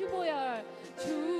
[0.00, 0.64] 슈보열
[0.96, 1.39] 주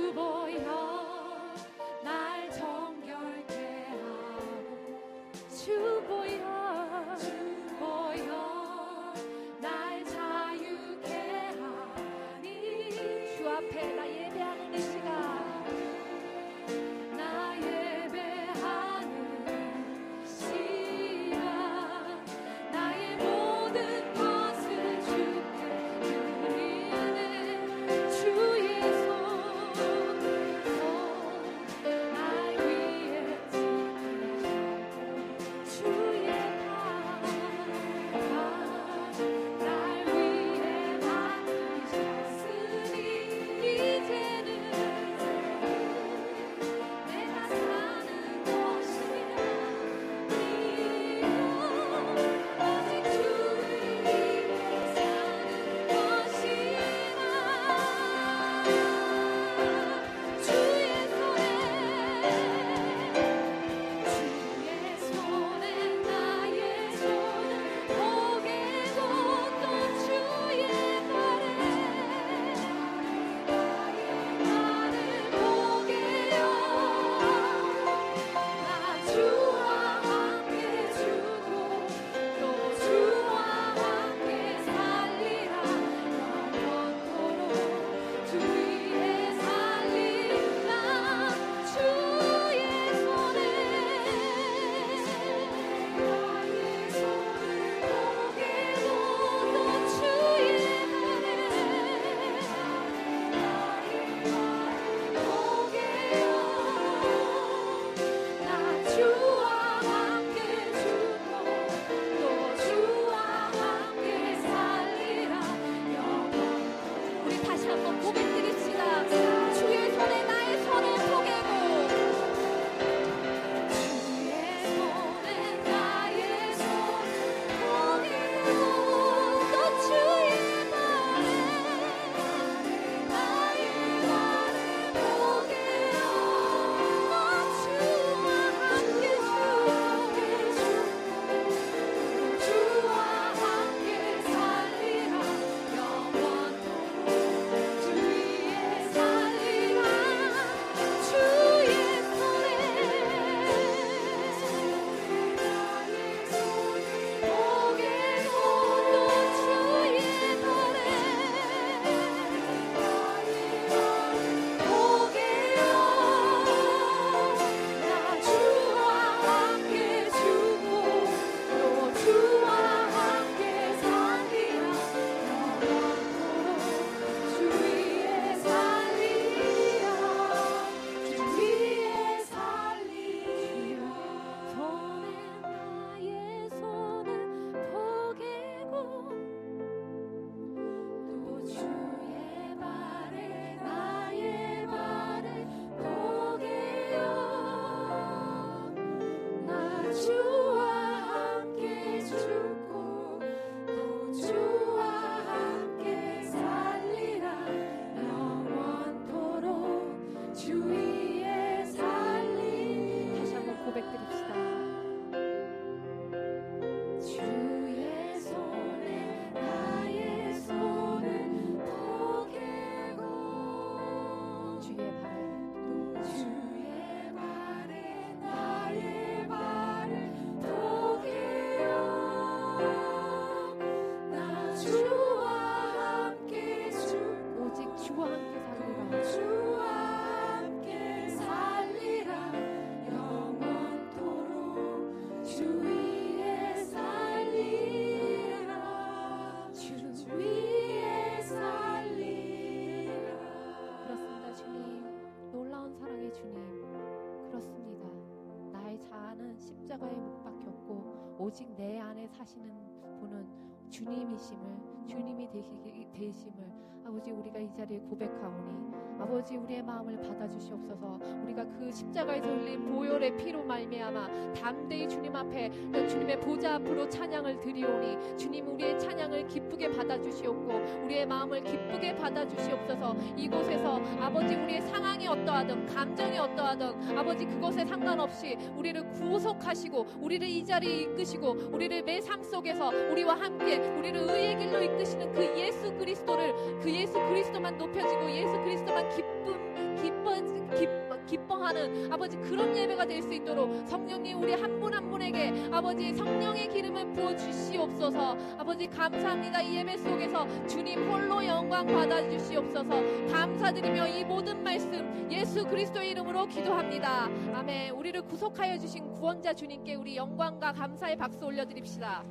[261.31, 265.53] 오직 내 안에 사시는 분은 주님이심을 주님이 되시,
[265.93, 271.01] 되심을 아버지 우리가 이 자리에 고백하오니 아버지 우리의 마음을 받아주시옵소서.
[271.25, 275.51] 우리가 그 십자가에서 흘린 보혈의 피로 말미암아 담대히 주님 앞에
[275.89, 282.95] 주님의 보좌 앞으로 찬양을 드리오니 주님 우리의 찬양을 기쁘게 받아주시옵고 우리의 마음을 기쁘게 받아주시옵소서.
[283.17, 290.83] 이곳에서 아버지 우리의 상황이 어떠하든 감정이 어떠하든 아버지 그것에 상관없이 우리를 구속하시고 우리를 이 자리에
[290.83, 296.69] 이끄시고 우리를 매 삶 속에서 우리와 함께 우리를 의의 길로 이끄시는 그 예수 그리스도를 그
[296.81, 300.15] 예수 그리스도만 높여지고 예수 그리스도만 기쁨 기뻐
[300.57, 306.93] 기뻐 기뻐하는 아버지 그런 예배가 될 수 있도록 성령님 우리 한분한 분에게 아버지 성령의 기름을
[306.93, 308.17] 부어 주시옵소서.
[308.39, 309.43] 아버지 감사합니다.
[309.43, 312.71] 이 예배 속에서 주님 홀로 영광 받아 주시옵소서.
[313.11, 317.09] 감사드리며 이 모든 말씀 예수 그리스도의 이름으로 기도합니다.
[317.35, 317.73] 아멘.
[317.73, 322.05] 우리를 구속하여 주신 구원자 주님께 우리 영광과 감사의 박수 올려드립시다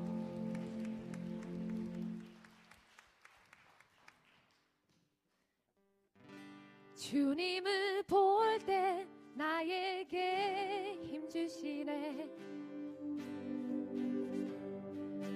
[7.00, 12.30] 주님을 볼 때 나에게 힘 주시네.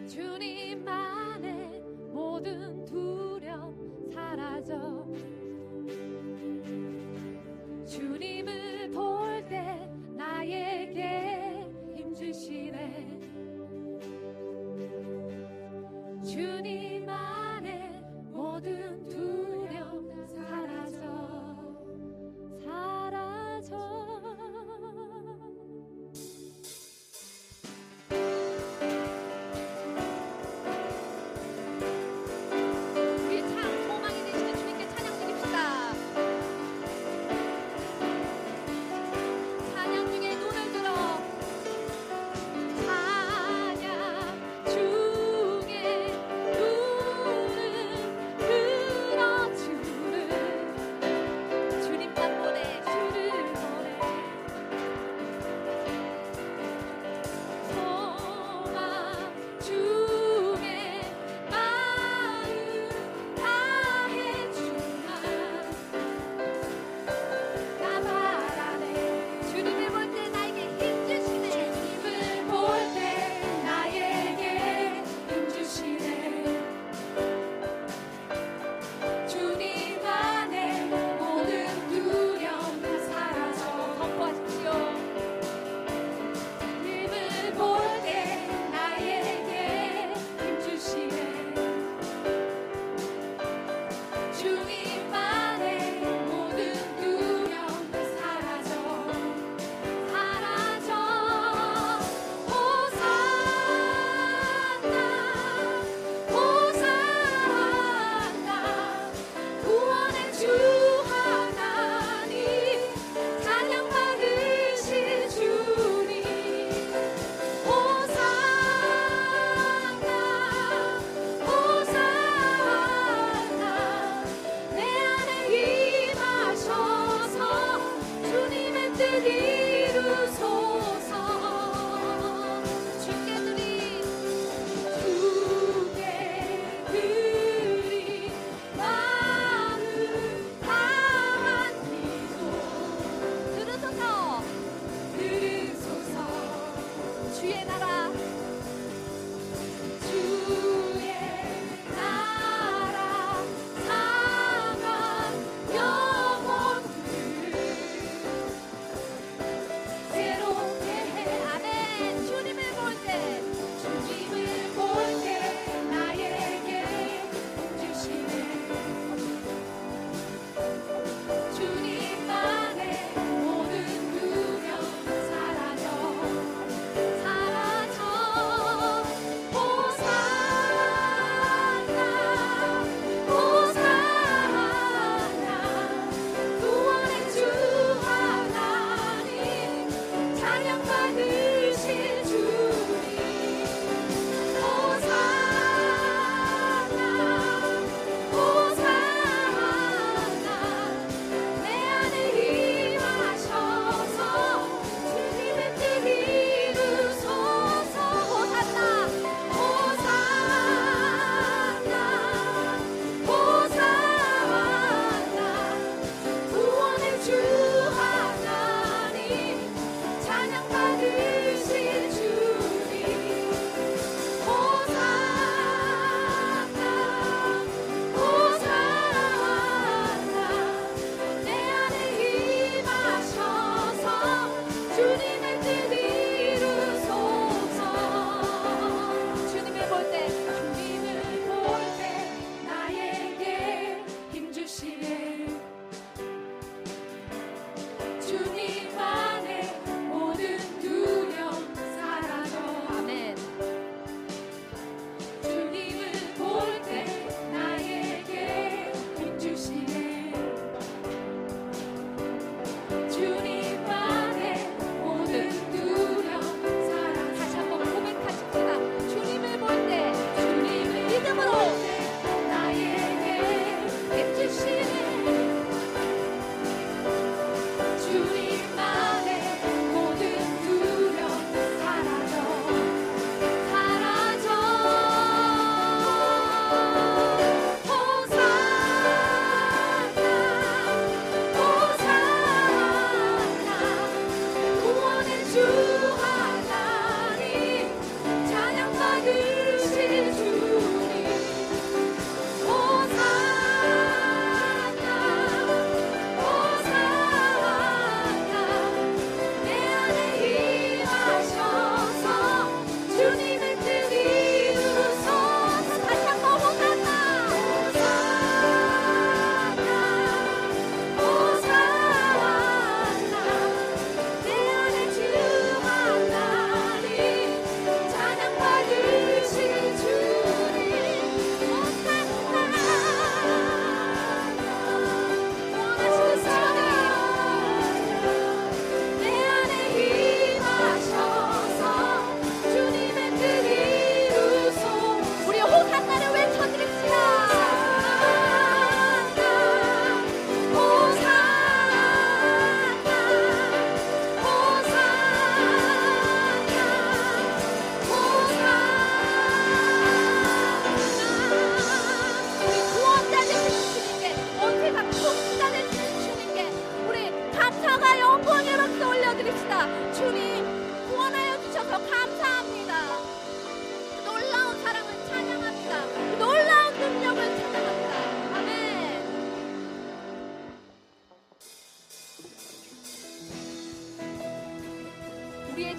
[0.06, 1.79] 주님 안에
[2.12, 5.08] 모든 두려움 사라져.
[7.86, 11.52] 주님을 볼 때 나에게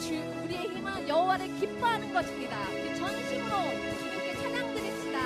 [0.05, 0.13] 주,
[0.45, 2.59] 우리의 힘은 여호와를 기뻐하는 것입니다.
[2.69, 3.57] 그 전심으로
[3.99, 5.19] 주님께 찬양 드립시다.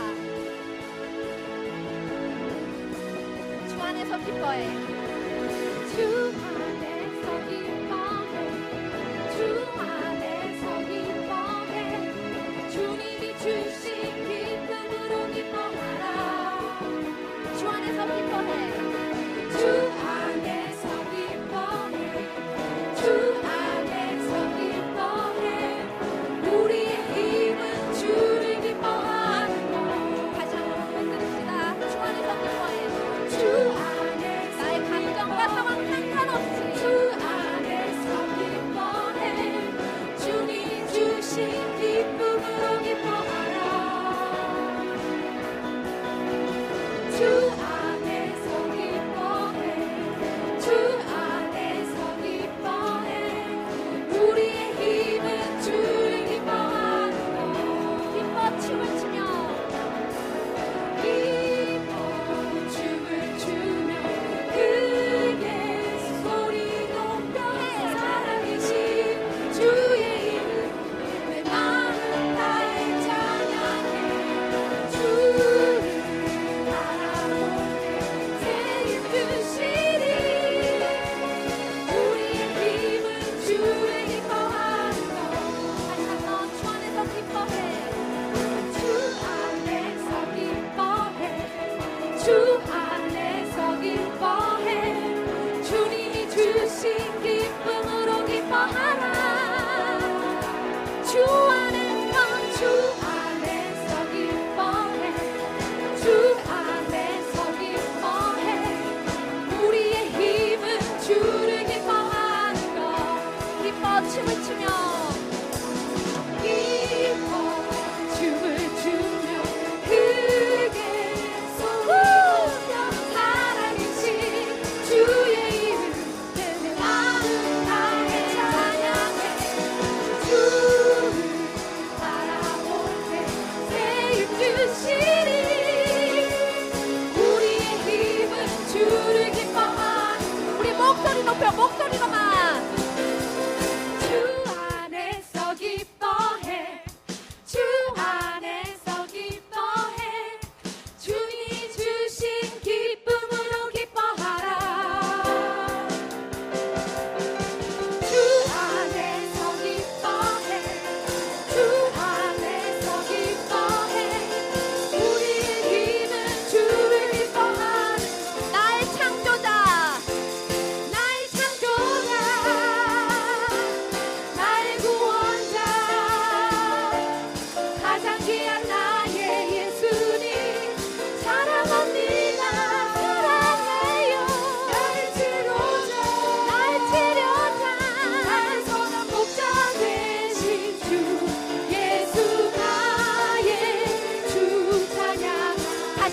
[3.68, 4.70] 주 안에서 기뻐해.
[5.97, 6.27] 주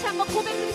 [0.05, 0.74] 한번 고백 드리겠습니다.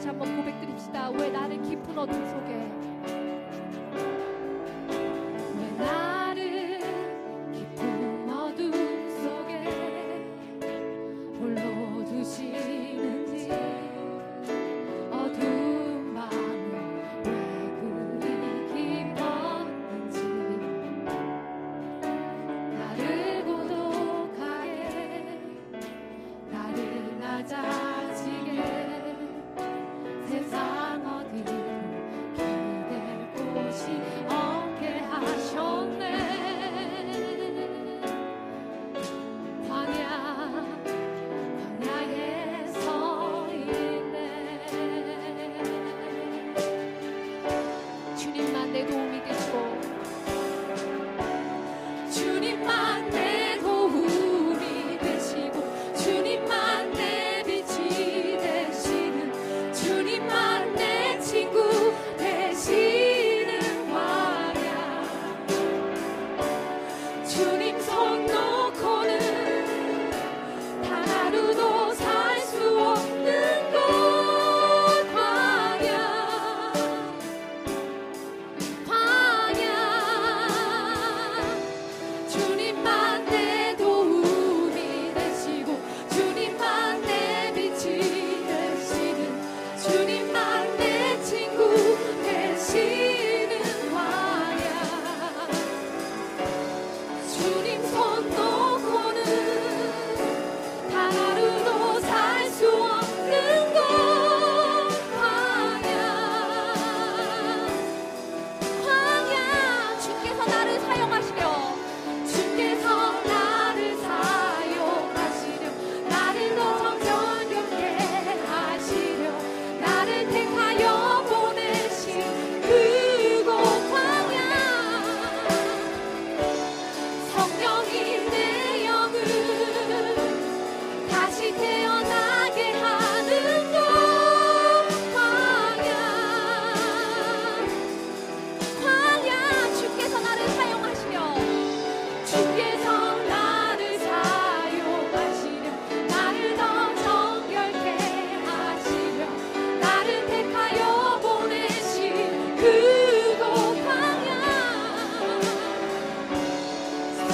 [0.00, 1.10] 다시 한번 고백드립시다.
[1.10, 2.89] 왜 나를 깊은 어둠 속에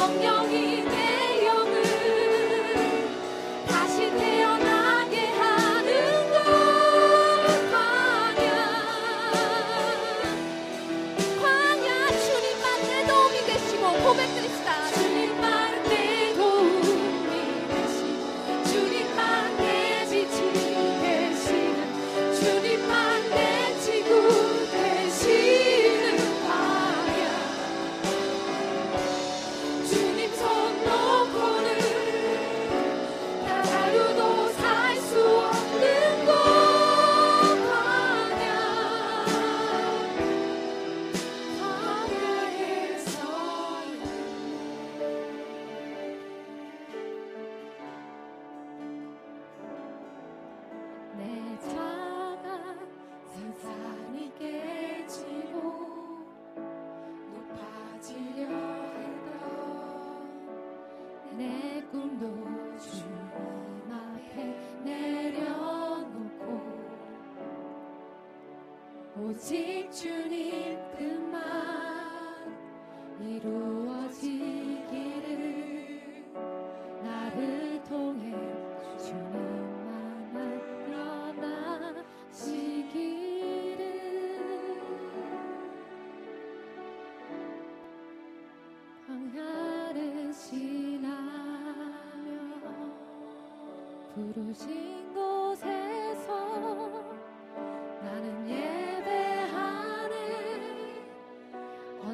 [0.06, 0.45] 성령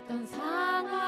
[0.04, 1.01] 어떤 상황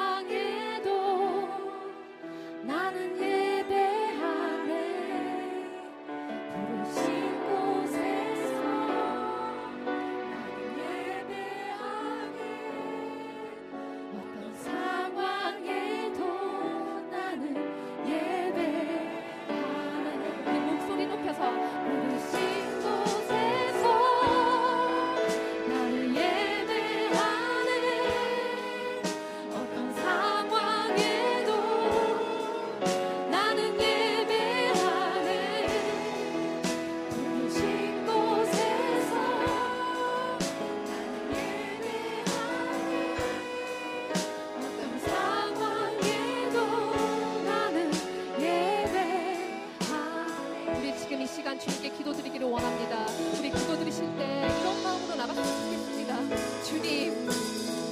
[51.00, 53.06] 지금 이 시간 주님께 기도드리기를 원합니다.
[53.38, 56.62] 우리 기도드리실 때 이런 마음으로 나갔으면 좋겠습니다.
[56.64, 57.28] 주님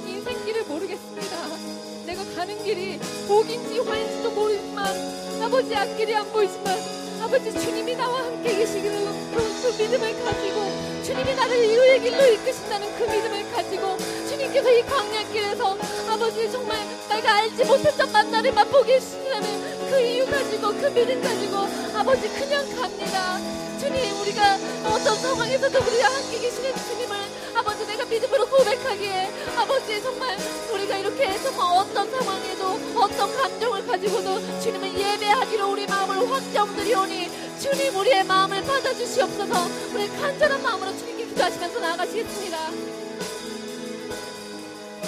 [0.07, 1.37] 인생길을 모르겠습니다.
[2.05, 4.87] 내가 가는 길이 복인지 화인지도 모르지만
[5.41, 6.77] 아버지 앞길이 안 보이지만
[7.21, 8.97] 아버지 주님이 나와 함께 계시기를
[9.33, 15.77] 그, 그 믿음을 가지고 주님이 나를 이루의 길로 이끄신다는 그 믿음을 가지고 주님께서 이 광야길에서
[16.09, 22.27] 아버지 정말 내가 알지 못했던 만나를 맛보게 해주시는 그 이유 가지고 그 믿음 가지고 아버지
[22.29, 23.37] 그냥 갑니다.
[23.79, 27.15] 주님 우리가 어떤 상황에서도 우리가 함께 계시는 주님을
[27.53, 30.35] 아버지 내가 믿음으로 고백하기에 아버지 정말
[30.73, 38.23] 우리가 이렇게 정말 어떤 상황에도 어떤 감정을 가지고도 주님을 예배하기로 우리 마음을 확정드리오니 주님 우리의
[38.23, 39.53] 마음을 받아주시옵소서.
[39.93, 43.02] 우리 간절한 마음으로 주님께 기도하시면서 나아가시겠습니다